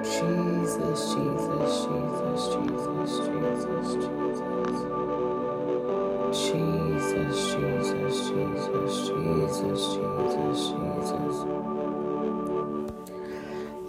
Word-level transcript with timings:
Jesus, 0.07 0.99
Jesus, 1.11 1.73
Jesus, 1.83 2.41
Jesus, 2.47 3.11
Jesus, 3.27 3.91
Jesus. 3.99 4.79
Jesus, 6.31 7.35
Jesus, 7.51 8.15
Jesus, 8.31 8.95
Jesus, 9.09 9.81
Jesus, 9.91 10.59
Jesus. 10.71 11.35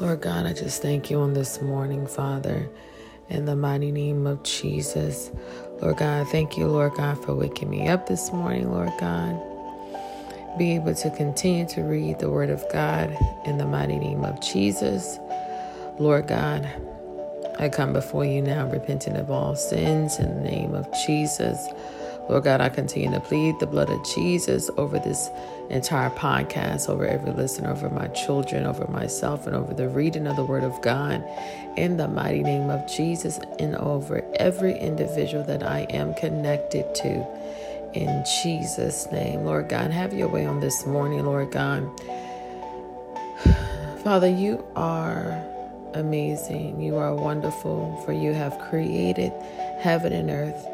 Lord 0.01 0.21
God, 0.21 0.47
I 0.47 0.53
just 0.55 0.83
thank 0.83 1.09
you 1.09 1.19
on 1.21 1.35
this 1.35 1.63
morning, 1.63 2.09
Father, 2.09 2.69
in 3.29 3.45
the 3.45 3.55
mighty 3.55 3.93
name 3.93 4.27
of 4.27 4.43
Jesus. 4.43 5.31
Lord 5.83 5.97
God, 5.97 6.29
thank 6.29 6.57
you, 6.57 6.69
Lord 6.69 6.95
God, 6.95 7.23
for 7.25 7.35
waking 7.35 7.69
me 7.69 7.89
up 7.89 8.07
this 8.07 8.33
morning, 8.33 8.71
Lord 8.71 8.93
God. 9.01 9.37
Be 10.57 10.77
able 10.77 10.95
to 10.95 11.11
continue 11.11 11.67
to 11.71 11.83
read 11.83 12.21
the 12.21 12.31
Word 12.31 12.51
of 12.51 12.65
God 12.73 13.17
in 13.45 13.59
the 13.59 13.67
mighty 13.67 13.99
name 13.99 14.25
of 14.25 14.41
Jesus. 14.41 15.19
Lord 15.99 16.29
God, 16.29 16.71
I 17.59 17.69
come 17.69 17.93
before 17.93 18.25
you 18.25 18.41
now, 18.41 18.69
repenting 18.69 19.17
of 19.17 19.29
all 19.29 19.57
sins 19.57 20.21
in 20.21 20.33
the 20.37 20.49
name 20.49 20.73
of 20.73 20.87
Jesus. 21.05 21.67
Lord 22.33 22.45
God, 22.45 22.63
I 22.63 22.71
continue 22.71 23.11
to 23.11 23.21
plead 23.21 23.61
the 23.61 23.67
blood 23.67 23.91
of 23.91 24.03
Jesus 24.07 24.71
over 24.79 24.99
this 24.99 25.29
entire 25.69 26.09
podcast, 26.09 26.89
over 26.89 27.07
every 27.07 27.31
listener, 27.31 27.71
over 27.71 27.91
my 27.91 28.07
children, 28.07 28.65
over 28.65 28.87
myself, 28.87 29.47
and 29.47 29.55
over 29.55 29.75
the 29.75 29.91
reading 29.91 30.27
of 30.27 30.37
the 30.37 30.45
Word 30.45 30.65
of 30.65 30.81
God 30.81 31.23
in 31.77 31.99
the 31.99 32.09
mighty 32.09 32.43
name 32.43 32.71
of 32.71 32.89
Jesus, 32.91 33.39
and 33.59 33.77
over 33.77 34.25
every 34.37 34.79
individual 34.79 35.45
that 35.45 35.63
I 35.63 35.81
am 35.91 36.15
connected 36.15 36.95
to. 36.95 37.27
In 37.93 38.25
Jesus' 38.25 39.13
name, 39.13 39.45
Lord 39.45 39.69
God, 39.69 39.91
have 39.91 40.15
your 40.15 40.29
way 40.29 40.47
on 40.47 40.59
this 40.59 40.87
morning, 40.87 41.27
Lord 41.27 41.51
God. 41.51 41.87
Father, 44.03 44.31
you 44.31 44.65
are 44.75 45.45
amazing. 45.93 46.81
You 46.81 46.97
are 46.97 47.15
wonderful, 47.15 48.01
for 48.07 48.15
you 48.15 48.33
have 48.33 48.59
created 48.59 49.35
heaven 49.83 50.15
and 50.15 50.31
earth. 50.31 50.67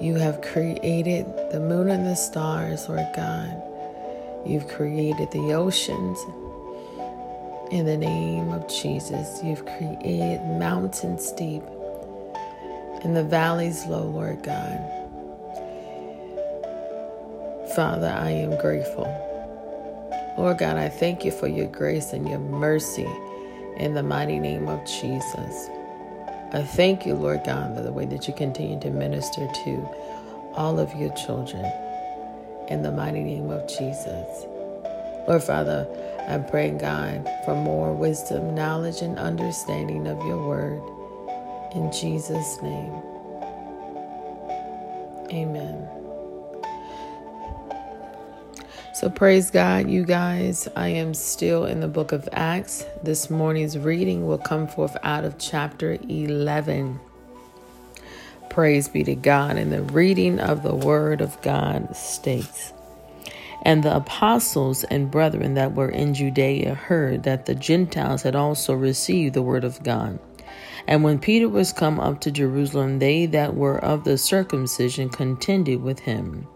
You 0.00 0.14
have 0.14 0.40
created 0.42 1.26
the 1.50 1.58
moon 1.58 1.88
and 1.88 2.06
the 2.06 2.14
stars, 2.14 2.88
Lord 2.88 3.08
God. 3.16 3.62
You've 4.46 4.68
created 4.68 5.30
the 5.32 5.54
oceans. 5.54 6.18
In 7.72 7.84
the 7.84 7.96
name 7.96 8.52
of 8.52 8.68
Jesus, 8.68 9.42
you've 9.42 9.66
created 9.66 10.40
mountains 10.58 11.32
deep 11.32 11.62
and 13.02 13.16
the 13.16 13.24
valleys 13.24 13.86
low, 13.86 14.04
Lord 14.04 14.42
God. 14.42 14.78
Father, 17.74 18.08
I 18.08 18.30
am 18.30 18.56
grateful. 18.58 19.06
Lord 20.38 20.58
God, 20.58 20.76
I 20.76 20.88
thank 20.88 21.24
you 21.24 21.32
for 21.32 21.48
your 21.48 21.66
grace 21.66 22.12
and 22.12 22.28
your 22.28 22.38
mercy 22.38 23.08
in 23.76 23.94
the 23.94 24.02
mighty 24.02 24.38
name 24.38 24.68
of 24.68 24.84
Jesus. 24.86 25.68
I 26.52 26.62
thank 26.62 27.04
you, 27.04 27.14
Lord 27.14 27.44
God, 27.44 27.76
for 27.76 27.82
the 27.82 27.92
way 27.92 28.06
that 28.06 28.26
you 28.26 28.34
continue 28.34 28.80
to 28.80 28.90
minister 28.90 29.46
to 29.46 29.88
all 30.54 30.80
of 30.80 30.94
your 30.94 31.12
children 31.14 31.64
in 32.68 32.82
the 32.82 32.90
mighty 32.90 33.22
name 33.22 33.50
of 33.50 33.68
Jesus. 33.68 34.46
Lord 35.28 35.42
Father, 35.42 35.86
I'm 36.26 36.46
praying, 36.46 36.78
God, 36.78 37.28
for 37.44 37.54
more 37.54 37.92
wisdom, 37.92 38.54
knowledge, 38.54 39.02
and 39.02 39.18
understanding 39.18 40.06
of 40.06 40.18
your 40.24 40.46
word. 40.46 40.82
In 41.74 41.92
Jesus' 41.92 42.62
name, 42.62 42.94
amen. 45.30 46.07
So, 48.98 49.08
praise 49.08 49.52
God, 49.52 49.88
you 49.88 50.04
guys. 50.04 50.66
I 50.74 50.88
am 50.88 51.14
still 51.14 51.66
in 51.66 51.78
the 51.78 51.86
book 51.86 52.10
of 52.10 52.28
Acts. 52.32 52.84
This 53.04 53.30
morning's 53.30 53.78
reading 53.78 54.26
will 54.26 54.38
come 54.38 54.66
forth 54.66 54.96
out 55.04 55.24
of 55.24 55.38
chapter 55.38 55.98
11. 56.08 56.98
Praise 58.50 58.88
be 58.88 59.04
to 59.04 59.14
God. 59.14 59.56
And 59.56 59.72
the 59.72 59.84
reading 59.84 60.40
of 60.40 60.64
the 60.64 60.74
word 60.74 61.20
of 61.20 61.40
God 61.42 61.94
states 61.94 62.72
And 63.62 63.84
the 63.84 63.94
apostles 63.94 64.82
and 64.82 65.12
brethren 65.12 65.54
that 65.54 65.76
were 65.76 65.90
in 65.90 66.12
Judea 66.12 66.74
heard 66.74 67.22
that 67.22 67.46
the 67.46 67.54
Gentiles 67.54 68.22
had 68.22 68.34
also 68.34 68.74
received 68.74 69.34
the 69.34 69.42
word 69.42 69.62
of 69.62 69.80
God. 69.84 70.18
And 70.88 71.04
when 71.04 71.20
Peter 71.20 71.48
was 71.48 71.72
come 71.72 72.00
up 72.00 72.20
to 72.22 72.32
Jerusalem, 72.32 72.98
they 72.98 73.26
that 73.26 73.54
were 73.54 73.78
of 73.78 74.02
the 74.02 74.18
circumcision 74.18 75.08
contended 75.08 75.82
with 75.82 76.00
him, 76.00 76.48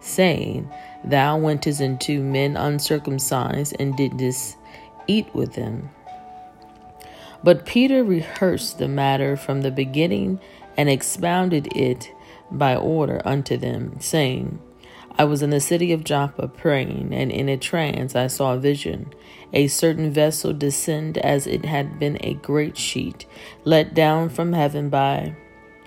saying, 0.00 0.70
Thou 1.04 1.38
wentest 1.38 1.80
into 1.80 2.22
men 2.22 2.56
uncircumcised 2.56 3.76
and 3.78 3.96
didst 3.96 4.56
eat 5.06 5.32
with 5.34 5.54
them. 5.54 5.90
But 7.42 7.66
Peter 7.66 8.02
rehearsed 8.02 8.78
the 8.78 8.88
matter 8.88 9.36
from 9.36 9.62
the 9.62 9.70
beginning 9.70 10.40
and 10.76 10.88
expounded 10.88 11.68
it 11.76 12.10
by 12.50 12.74
order 12.76 13.22
unto 13.24 13.56
them, 13.56 14.00
saying, 14.00 14.60
I 15.16 15.24
was 15.24 15.42
in 15.42 15.50
the 15.50 15.60
city 15.60 15.92
of 15.92 16.04
Joppa 16.04 16.46
praying, 16.46 17.12
and 17.12 17.32
in 17.32 17.48
a 17.48 17.56
trance 17.56 18.14
I 18.14 18.28
saw 18.28 18.54
a 18.54 18.58
vision, 18.58 19.12
a 19.52 19.66
certain 19.66 20.12
vessel 20.12 20.52
descend 20.52 21.18
as 21.18 21.46
it 21.46 21.64
had 21.64 21.98
been 21.98 22.18
a 22.20 22.34
great 22.34 22.76
sheet, 22.76 23.26
let 23.64 23.94
down 23.94 24.28
from 24.28 24.52
heaven 24.52 24.88
by 24.88 25.34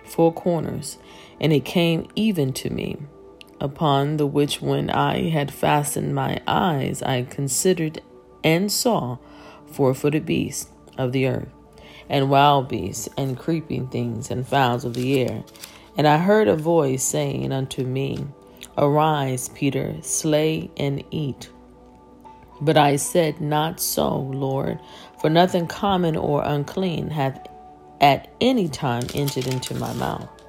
four 0.03 0.33
corners, 0.33 0.97
and 1.39 1.53
it 1.53 1.63
came 1.63 2.09
even 2.15 2.51
to 2.53 2.69
me 2.69 2.97
upon 3.61 4.17
the 4.17 4.25
which 4.25 4.61
when 4.61 4.89
I 4.89 5.29
had 5.29 5.53
fastened 5.53 6.13
my 6.15 6.41
eyes, 6.47 7.01
I 7.03 7.21
considered 7.23 8.01
and 8.43 8.71
saw 8.71 9.19
four 9.71 9.93
footed 9.93 10.25
beasts 10.25 10.67
of 10.97 11.11
the 11.11 11.27
earth, 11.27 11.47
and 12.09 12.29
wild 12.29 12.67
beasts, 12.67 13.07
and 13.15 13.37
creeping 13.37 13.87
things, 13.87 14.31
and 14.31 14.45
fowls 14.45 14.83
of 14.83 14.95
the 14.95 15.21
air. 15.21 15.43
And 15.95 16.07
I 16.07 16.17
heard 16.17 16.47
a 16.47 16.55
voice 16.55 17.03
saying 17.03 17.51
unto 17.51 17.83
me, 17.83 18.25
Arise, 18.77 19.49
Peter, 19.49 19.95
slay 20.01 20.71
and 20.75 21.03
eat. 21.11 21.49
But 22.61 22.77
I 22.77 22.95
said, 22.95 23.41
Not 23.41 23.79
so, 23.79 24.17
Lord, 24.17 24.79
for 25.19 25.29
nothing 25.29 25.67
common 25.67 26.15
or 26.15 26.43
unclean 26.43 27.09
hath 27.09 27.47
at 27.99 28.33
any 28.41 28.67
time 28.67 29.03
entered 29.13 29.47
into 29.47 29.75
my 29.75 29.93
mouth. 29.93 30.40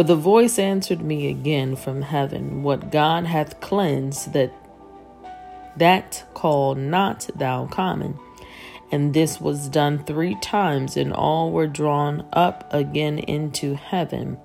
But 0.00 0.06
the 0.06 0.16
voice 0.16 0.58
answered 0.58 1.02
me 1.02 1.28
again 1.28 1.76
from 1.76 2.00
heaven, 2.00 2.62
What 2.62 2.90
God 2.90 3.26
hath 3.26 3.60
cleansed, 3.60 4.32
that 4.32 4.50
that 5.76 6.24
call 6.32 6.74
not 6.74 7.28
thou 7.34 7.66
common. 7.66 8.18
And 8.90 9.12
this 9.12 9.42
was 9.42 9.68
done 9.68 10.02
three 10.02 10.36
times, 10.36 10.96
and 10.96 11.12
all 11.12 11.52
were 11.52 11.66
drawn 11.66 12.26
up 12.32 12.66
again 12.72 13.18
into 13.18 13.74
heaven. 13.74 14.38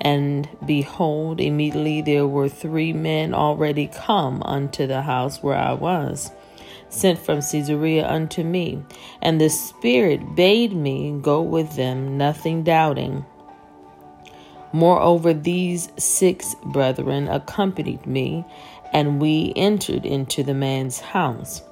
And 0.00 0.48
behold, 0.64 1.40
immediately 1.40 2.00
there 2.00 2.28
were 2.28 2.48
three 2.48 2.92
men 2.92 3.34
already 3.34 3.88
come 3.88 4.44
unto 4.44 4.86
the 4.86 5.02
house 5.02 5.42
where 5.42 5.58
I 5.58 5.72
was, 5.72 6.30
sent 6.88 7.18
from 7.18 7.40
Caesarea 7.40 8.08
unto 8.08 8.44
me. 8.44 8.80
And 9.20 9.40
the 9.40 9.50
Spirit 9.50 10.36
bade 10.36 10.72
me 10.72 11.18
go 11.20 11.42
with 11.42 11.74
them, 11.74 12.16
nothing 12.16 12.62
doubting. 12.62 13.26
Moreover, 14.74 15.32
these 15.32 15.88
six 15.96 16.56
brethren 16.64 17.28
accompanied 17.28 18.04
me, 18.06 18.44
and 18.92 19.22
we 19.22 19.52
entered 19.54 20.04
into 20.04 20.42
the 20.42 20.52
man's 20.52 20.98
house. 20.98 21.62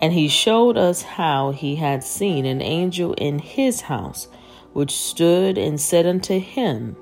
And 0.00 0.14
he 0.14 0.28
showed 0.28 0.78
us 0.78 1.02
how 1.02 1.50
he 1.50 1.76
had 1.76 2.02
seen 2.02 2.46
an 2.46 2.62
angel 2.62 3.12
in 3.12 3.40
his 3.40 3.82
house, 3.82 4.28
which 4.72 4.92
stood 4.96 5.58
and 5.58 5.78
said 5.78 6.06
unto 6.06 6.40
him, 6.40 6.96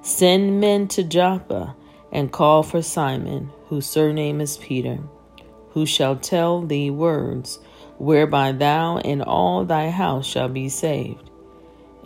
Send 0.00 0.62
men 0.62 0.88
to 0.88 1.02
Joppa, 1.02 1.76
and 2.10 2.32
call 2.32 2.62
for 2.62 2.80
Simon, 2.80 3.50
whose 3.66 3.84
surname 3.84 4.40
is 4.40 4.56
Peter, 4.56 4.98
who 5.72 5.84
shall 5.84 6.16
tell 6.16 6.62
thee 6.62 6.88
words, 6.88 7.58
whereby 7.98 8.52
thou 8.52 8.96
and 8.96 9.22
all 9.22 9.66
thy 9.66 9.90
house 9.90 10.24
shall 10.24 10.48
be 10.48 10.70
saved. 10.70 11.25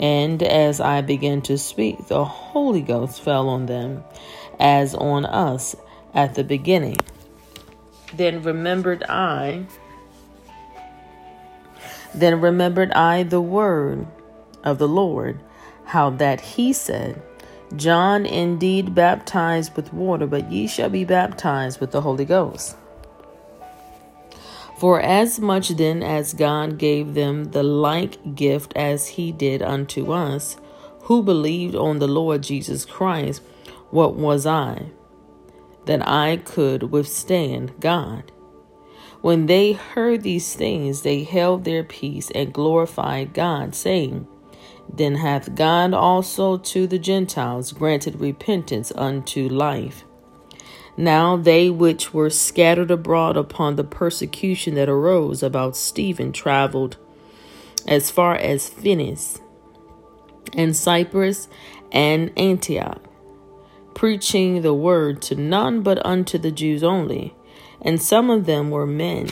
And 0.00 0.42
as 0.42 0.80
I 0.80 1.02
began 1.02 1.42
to 1.42 1.58
speak, 1.58 2.08
the 2.08 2.24
Holy 2.24 2.80
Ghost 2.80 3.20
fell 3.20 3.50
on 3.50 3.66
them 3.66 4.02
as 4.58 4.94
on 4.94 5.26
us 5.26 5.76
at 6.14 6.34
the 6.34 6.42
beginning. 6.42 6.96
Then 8.14 8.42
remembered 8.42 9.04
I, 9.04 9.66
then 12.14 12.40
remembered 12.40 12.90
I 12.92 13.24
the 13.24 13.42
word 13.42 14.06
of 14.64 14.78
the 14.78 14.88
Lord, 14.88 15.38
how 15.84 16.08
that 16.10 16.40
he 16.40 16.72
said, 16.72 17.20
John 17.76 18.24
indeed 18.24 18.94
baptized 18.94 19.76
with 19.76 19.92
water, 19.92 20.26
but 20.26 20.50
ye 20.50 20.66
shall 20.66 20.88
be 20.88 21.04
baptized 21.04 21.78
with 21.78 21.92
the 21.92 22.00
Holy 22.00 22.24
Ghost. 22.24 22.76
For 24.80 24.98
as 24.98 25.38
much 25.38 25.68
then 25.68 26.02
as 26.02 26.32
God 26.32 26.78
gave 26.78 27.12
them 27.12 27.50
the 27.50 27.62
like 27.62 28.34
gift 28.34 28.72
as 28.74 29.08
he 29.08 29.30
did 29.30 29.60
unto 29.60 30.10
us, 30.10 30.56
who 31.02 31.22
believed 31.22 31.74
on 31.74 31.98
the 31.98 32.08
Lord 32.08 32.42
Jesus 32.42 32.86
Christ, 32.86 33.42
what 33.90 34.14
was 34.14 34.46
I 34.46 34.86
that 35.84 36.08
I 36.08 36.38
could 36.38 36.84
withstand 36.84 37.78
God? 37.78 38.32
When 39.20 39.44
they 39.44 39.72
heard 39.72 40.22
these 40.22 40.54
things, 40.54 41.02
they 41.02 41.24
held 41.24 41.64
their 41.64 41.84
peace 41.84 42.30
and 42.30 42.50
glorified 42.50 43.34
God, 43.34 43.74
saying, 43.74 44.26
Then 44.90 45.16
hath 45.16 45.54
God 45.54 45.92
also 45.92 46.56
to 46.56 46.86
the 46.86 46.98
Gentiles 46.98 47.72
granted 47.72 48.18
repentance 48.18 48.92
unto 48.96 49.46
life. 49.46 50.04
Now 51.00 51.38
they 51.38 51.70
which 51.70 52.12
were 52.12 52.28
scattered 52.28 52.90
abroad 52.90 53.38
upon 53.38 53.76
the 53.76 53.84
persecution 53.84 54.74
that 54.74 54.90
arose 54.90 55.42
about 55.42 55.74
Stephen 55.74 56.30
traveled 56.30 56.98
as 57.88 58.10
far 58.10 58.34
as 58.34 58.68
Phoenice 58.68 59.40
and 60.52 60.76
Cyprus 60.76 61.48
and 61.90 62.30
Antioch, 62.38 63.02
preaching 63.94 64.60
the 64.60 64.74
word 64.74 65.22
to 65.22 65.36
none 65.36 65.80
but 65.80 66.04
unto 66.04 66.36
the 66.36 66.50
Jews 66.50 66.82
only. 66.82 67.34
And 67.80 68.02
some 68.02 68.28
of 68.28 68.44
them 68.44 68.68
were 68.68 68.86
men 68.86 69.26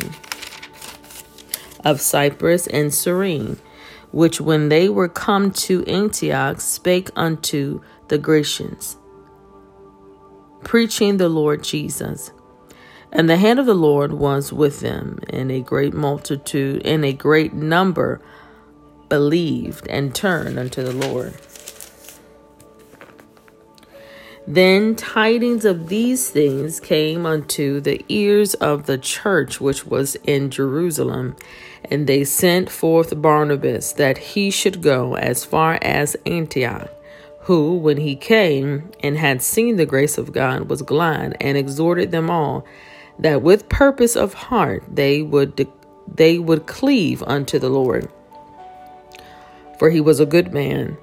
of 1.85 2.01
Cyprus 2.01 2.67
and 2.67 2.95
Cyrene, 2.95 3.59
which 4.11 4.41
when 4.41 4.71
they 4.71 4.89
were 4.89 5.07
come 5.07 5.51
to 5.51 5.85
Antioch 5.85 6.63
spake 6.63 7.11
unto 7.15 7.83
the 8.09 8.17
Grecians, 8.17 8.97
preaching 10.69 11.17
the 11.17 11.31
Lord 11.31 11.65
Jesus. 11.65 12.31
And 13.11 13.27
the 13.27 13.39
hand 13.39 13.59
of 13.59 13.65
the 13.65 13.73
Lord 13.73 14.13
was 14.13 14.53
with 14.53 14.81
them, 14.81 15.19
and 15.31 15.51
a 15.51 15.63
great 15.63 15.95
multitude 15.95 16.83
and 16.85 17.07
a 17.07 17.13
great 17.15 17.55
number 17.55 18.21
believed 19.09 19.89
and 19.89 20.15
turned 20.15 20.59
unto 20.59 20.83
the 20.83 20.93
Lord. 20.93 21.33
Then 24.47 24.95
tidings 24.95 25.65
of 25.65 25.89
these 25.89 26.29
things 26.29 26.81
came 26.81 27.25
unto 27.25 27.81
the 27.81 28.05
ears 28.11 28.53
of 28.53 28.85
the 28.85 28.99
church 28.99 29.63
which 29.63 29.87
was 29.87 30.17
in 30.25 30.51
Jerusalem, 30.51 31.35
and 31.87 32.07
they 32.07 32.25
sent 32.25 32.69
forth 32.69 33.23
Barnabas 33.23 33.93
that 33.93 34.19
he 34.19 34.51
should 34.51 34.83
go 34.83 35.17
as 35.17 35.47
far 35.47 35.79
as 35.81 36.15
Antioch. 36.27 36.91
Who, 37.49 37.79
when 37.79 37.97
he 37.97 38.15
came 38.15 38.91
and 39.03 39.17
had 39.17 39.41
seen 39.41 39.77
the 39.77 39.87
grace 39.87 40.19
of 40.19 40.33
God, 40.33 40.69
was 40.69 40.83
glad 40.83 41.35
and 41.41 41.57
exhorted 41.57 42.11
them 42.11 42.29
all 42.29 42.67
that 43.19 43.41
with 43.41 43.71
purpose 43.71 44.17
of 44.17 44.35
heart 44.35 44.85
they 44.87 45.23
would 45.23 45.67
they 46.07 46.39
would 46.39 46.67
cleave 46.67 47.23
unto 47.23 47.59
the 47.59 47.71
Lord. 47.71 48.07
For 49.79 49.89
he 49.89 49.99
was 49.99 50.21
a 50.21 50.27
good 50.27 50.53
man 50.53 50.99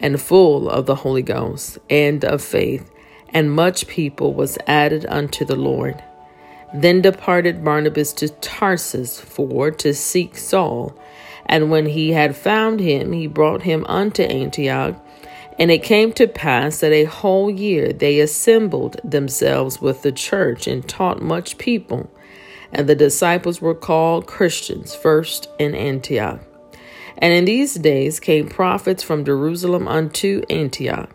and 0.00 0.20
full 0.20 0.68
of 0.68 0.86
the 0.86 0.96
Holy 0.96 1.22
Ghost 1.22 1.78
and 1.88 2.24
of 2.24 2.42
faith, 2.42 2.90
and 3.28 3.52
much 3.52 3.86
people 3.86 4.34
was 4.34 4.58
added 4.66 5.06
unto 5.08 5.44
the 5.44 5.54
Lord. 5.54 6.02
Then 6.74 7.02
departed 7.02 7.64
Barnabas 7.64 8.12
to 8.14 8.30
Tarsus 8.30 9.20
for 9.20 9.70
to 9.70 9.94
seek 9.94 10.36
Saul, 10.36 10.98
and 11.46 11.70
when 11.70 11.86
he 11.86 12.10
had 12.10 12.34
found 12.34 12.80
him, 12.80 13.12
he 13.12 13.28
brought 13.28 13.62
him 13.62 13.86
unto 13.86 14.24
Antioch. 14.24 15.00
And 15.58 15.70
it 15.70 15.82
came 15.82 16.12
to 16.14 16.26
pass 16.26 16.80
that 16.80 16.92
a 16.92 17.04
whole 17.04 17.50
year 17.50 17.92
they 17.92 18.20
assembled 18.20 19.00
themselves 19.04 19.80
with 19.80 20.02
the 20.02 20.12
church 20.12 20.66
and 20.66 20.86
taught 20.88 21.22
much 21.22 21.58
people. 21.58 22.10
And 22.72 22.88
the 22.88 22.96
disciples 22.96 23.60
were 23.60 23.74
called 23.74 24.26
Christians 24.26 24.94
first 24.94 25.48
in 25.60 25.74
Antioch. 25.74 26.40
And 27.18 27.32
in 27.32 27.44
these 27.44 27.74
days 27.74 28.18
came 28.18 28.48
prophets 28.48 29.02
from 29.02 29.24
Jerusalem 29.24 29.86
unto 29.86 30.42
Antioch. 30.50 31.10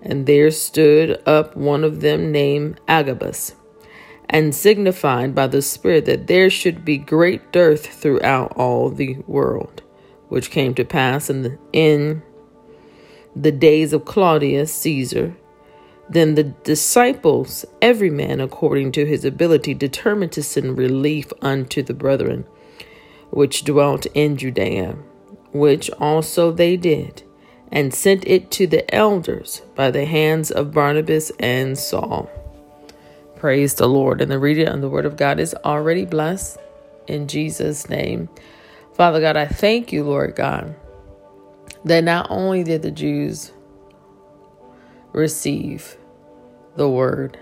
And 0.00 0.26
there 0.26 0.50
stood 0.50 1.20
up 1.26 1.56
one 1.56 1.84
of 1.84 2.00
them 2.00 2.32
named 2.32 2.80
Agabus, 2.88 3.54
and 4.28 4.54
signified 4.54 5.34
by 5.34 5.46
the 5.46 5.62
Spirit 5.62 6.06
that 6.06 6.26
there 6.26 6.50
should 6.50 6.84
be 6.84 6.98
great 6.98 7.52
dearth 7.52 7.86
throughout 7.86 8.52
all 8.56 8.90
the 8.90 9.18
world, 9.26 9.82
which 10.28 10.50
came 10.50 10.74
to 10.74 10.84
pass 10.84 11.30
in 11.30 11.42
the, 11.42 11.58
in 11.72 12.22
the 13.34 13.52
days 13.52 13.92
of 13.92 14.04
Claudius 14.04 14.72
Caesar. 14.74 15.36
Then 16.08 16.34
the 16.34 16.44
disciples, 16.44 17.64
every 17.80 18.10
man 18.10 18.40
according 18.40 18.92
to 18.92 19.06
his 19.06 19.24
ability, 19.24 19.74
determined 19.74 20.32
to 20.32 20.42
send 20.42 20.76
relief 20.76 21.32
unto 21.40 21.82
the 21.82 21.94
brethren 21.94 22.44
which 23.30 23.64
dwelt 23.64 24.06
in 24.14 24.36
Judea 24.36 24.96
which 25.52 25.90
also 26.00 26.50
they 26.50 26.76
did, 26.76 27.22
and 27.70 27.94
sent 27.94 28.26
it 28.26 28.50
to 28.50 28.66
the 28.66 28.92
elders 28.94 29.62
by 29.74 29.90
the 29.90 30.04
hands 30.04 30.50
of 30.50 30.72
Barnabas 30.72 31.30
and 31.38 31.78
Saul. 31.78 32.30
Praise 33.36 33.74
the 33.74 33.88
Lord. 33.88 34.20
And 34.20 34.30
the 34.30 34.38
reading 34.38 34.68
of 34.68 34.80
the 34.80 34.88
Word 34.88 35.06
of 35.06 35.16
God 35.16 35.40
is 35.40 35.54
already 35.64 36.04
blessed 36.04 36.58
in 37.06 37.28
Jesus' 37.28 37.88
name. 37.88 38.28
Father 38.94 39.20
God, 39.20 39.36
I 39.36 39.46
thank 39.46 39.92
you, 39.92 40.04
Lord 40.04 40.36
God, 40.36 40.74
that 41.84 42.04
not 42.04 42.26
only 42.30 42.62
did 42.64 42.82
the 42.82 42.90
Jews 42.90 43.52
receive 45.12 45.96
the 46.76 46.88
Word, 46.88 47.38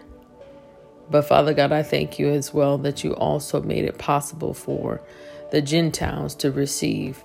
but 1.11 1.23
Father 1.23 1.55
God, 1.55 1.73
I 1.73 1.83
thank 1.83 2.19
you 2.19 2.29
as 2.29 2.55
well 2.55 2.79
that 2.79 3.03
you 3.03 3.15
also 3.15 3.61
made 3.61 3.85
it 3.85 3.99
possible 3.99 4.55
for 4.55 5.01
the 5.51 5.61
Gentiles 5.61 6.35
to 6.37 6.53
receive 6.53 7.25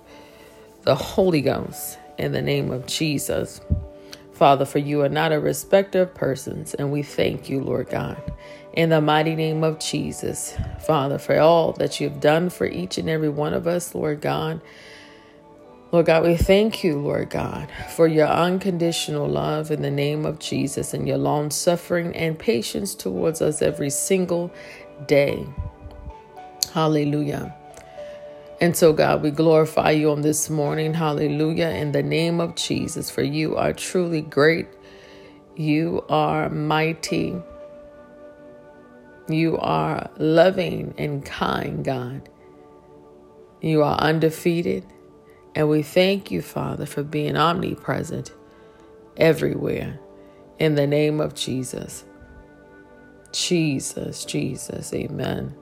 the 0.84 0.96
Holy 0.96 1.42
Ghost 1.42 2.00
in 2.18 2.32
the 2.32 2.42
name 2.42 2.72
of 2.72 2.88
Jesus. 2.88 3.62
Father, 4.34 4.66
for 4.66 4.80
you 4.80 5.02
are 5.02 5.10
not 5.10 5.32
a 5.32 5.40
respecter 5.40 6.02
of 6.02 6.14
persons, 6.14 6.74
and 6.74 6.92
we 6.92 7.04
thank 7.04 7.50
you, 7.50 7.62
Lord 7.62 7.90
God, 7.90 8.22
in 8.74 8.90
the 8.90 9.00
mighty 9.00 9.36
name 9.36 9.64
of 9.64 9.80
Jesus. 9.80 10.58
Father, 10.86 11.18
for 11.18 11.40
all 11.40 11.72
that 11.74 12.00
you 12.00 12.10
have 12.10 12.20
done 12.20 12.50
for 12.50 12.66
each 12.66 12.98
and 12.98 13.10
every 13.10 13.30
one 13.30 13.54
of 13.54 13.66
us, 13.68 13.96
Lord 13.96 14.20
God. 14.22 14.60
Lord 15.92 16.08
God, 16.08 16.26
we 16.26 16.36
thank 16.36 16.84
you, 16.84 17.00
Lord 17.00 17.30
God, 17.30 17.70
for 17.96 18.08
your 18.08 18.28
unconditional 18.28 19.28
love 19.28 19.72
in 19.72 19.82
the 19.82 19.92
name 19.92 20.26
of 20.26 20.40
Jesus 20.40 20.94
and 20.94 21.08
your 21.08 21.18
long 21.18 21.52
suffering 21.52 22.16
and 22.16 22.38
patience 22.38 22.96
towards 22.96 23.42
us 23.42 23.62
every 23.62 23.90
single 23.90 24.52
day. 25.08 25.46
Hallelujah. 26.74 27.56
And 28.60 28.76
so, 28.76 28.94
God, 28.94 29.22
we 29.22 29.32
glorify 29.32 29.92
you 29.92 30.12
on 30.12 30.22
this 30.22 30.50
morning. 30.50 30.94
Hallelujah. 30.94 31.70
In 31.70 31.92
the 31.92 32.04
name 32.04 32.40
of 32.40 32.56
Jesus, 32.56 33.10
for 33.10 33.22
you 33.22 33.56
are 33.56 33.74
truly 33.74 34.22
great. 34.22 34.68
You 35.56 36.04
are 36.10 36.50
mighty. 36.50 37.36
You 39.30 39.58
are 39.58 40.10
loving 40.18 40.94
and 40.98 41.24
kind, 41.26 41.86
God. 41.86 42.30
You 43.62 43.84
are 43.84 43.98
undefeated. 43.98 44.86
And 45.56 45.70
we 45.70 45.82
thank 45.82 46.32
you, 46.32 46.42
Father, 46.42 46.86
for 46.86 47.02
being 47.02 47.38
omnipresent 47.38 48.32
everywhere. 49.18 50.00
In 50.60 50.76
the 50.76 50.86
name 50.86 51.22
of 51.22 51.34
Jesus. 51.34 52.06
Jesus, 53.32 54.26
Jesus. 54.26 54.94
Amen. 54.94 55.56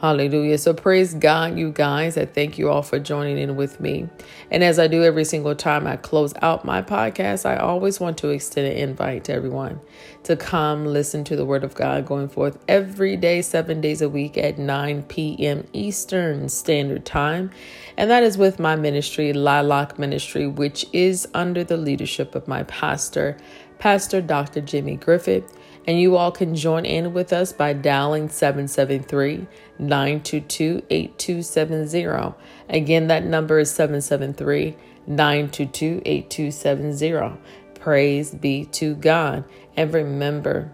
Hallelujah. 0.00 0.56
So 0.56 0.72
praise 0.72 1.12
God, 1.12 1.58
you 1.58 1.70
guys. 1.70 2.16
I 2.16 2.24
thank 2.24 2.56
you 2.56 2.70
all 2.70 2.80
for 2.80 2.98
joining 2.98 3.36
in 3.36 3.54
with 3.54 3.80
me. 3.80 4.08
And 4.50 4.64
as 4.64 4.78
I 4.78 4.86
do 4.86 5.04
every 5.04 5.26
single 5.26 5.54
time 5.54 5.86
I 5.86 5.96
close 5.96 6.32
out 6.40 6.64
my 6.64 6.80
podcast, 6.80 7.44
I 7.44 7.56
always 7.56 8.00
want 8.00 8.16
to 8.18 8.30
extend 8.30 8.66
an 8.66 8.78
invite 8.78 9.24
to 9.24 9.34
everyone 9.34 9.78
to 10.22 10.36
come 10.36 10.86
listen 10.86 11.22
to 11.24 11.36
the 11.36 11.44
word 11.44 11.64
of 11.64 11.74
God 11.74 12.06
going 12.06 12.30
forth 12.30 12.58
every 12.66 13.14
day, 13.14 13.42
seven 13.42 13.82
days 13.82 14.00
a 14.00 14.08
week 14.08 14.38
at 14.38 14.58
9 14.58 15.02
p.m. 15.02 15.66
Eastern 15.74 16.48
Standard 16.48 17.04
Time. 17.04 17.50
And 17.98 18.10
that 18.10 18.22
is 18.22 18.38
with 18.38 18.58
my 18.58 18.76
ministry, 18.76 19.34
Lilac 19.34 19.98
Ministry, 19.98 20.46
which 20.46 20.86
is 20.94 21.28
under 21.34 21.62
the 21.62 21.76
leadership 21.76 22.34
of 22.34 22.48
my 22.48 22.62
pastor, 22.62 23.36
Pastor 23.78 24.22
Dr. 24.22 24.62
Jimmy 24.62 24.96
Griffith. 24.96 25.58
And 25.86 25.98
you 25.98 26.16
all 26.16 26.30
can 26.30 26.54
join 26.54 26.84
in 26.84 27.12
with 27.14 27.32
us 27.32 27.52
by 27.52 27.72
dialing 27.72 28.28
773 28.28 29.46
922 29.78 30.82
8270. 30.90 32.34
Again, 32.68 33.08
that 33.08 33.24
number 33.24 33.58
is 33.58 33.70
773 33.70 34.76
922 35.06 36.02
8270. 36.04 37.40
Praise 37.74 38.34
be 38.34 38.66
to 38.66 38.94
God. 38.94 39.44
And 39.76 39.92
remember, 39.92 40.70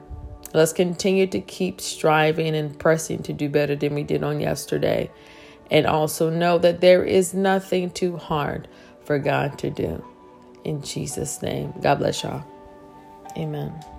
let's 0.53 0.73
continue 0.73 1.27
to 1.29 1.41
keep 1.41 1.81
striving 1.81 2.57
and 2.57 2.77
pressing 2.79 3.23
to 3.23 3.33
do 3.33 3.49
better 3.49 3.77
than 3.77 3.95
we 3.95 4.03
did 4.03 4.25
on 4.25 4.41
yesterday. 4.41 5.11
And 5.71 5.87
also 5.87 6.31
know 6.31 6.59
that 6.59 6.81
there 6.81 7.05
is 7.05 7.33
nothing 7.33 7.91
too 7.91 8.17
hard 8.17 8.69
for 9.05 9.19
God 9.19 9.59
to 9.61 9.71
do. 9.71 10.05
In 10.65 10.83
Jesus' 10.83 11.43
name, 11.43 11.73
God 11.81 11.99
bless 12.01 12.23
y'all. 12.25 12.45
Amen. 13.37 13.96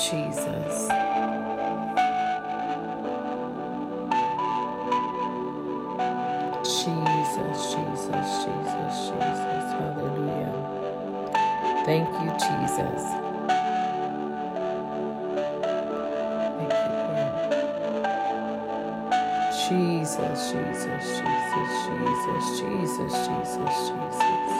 Jesus. 0.00 0.88
Jesus, 6.64 7.74
Jesus, 7.74 8.44
Jesus, 8.44 9.08
Jesus. 9.08 9.72
Hallelujah. 9.78 10.80
Thank 11.86 12.08
you, 12.22 12.32
Jesus. 12.32 13.04
Thank 16.46 16.72
you, 16.72 17.02
Jesus, 19.68 20.52
Jesus, 20.52 21.20
Jesus, 21.20 21.86
Jesus, 21.86 22.60
Jesus, 22.60 23.28
Jesus, 23.28 23.90
Jesus. 23.90 24.59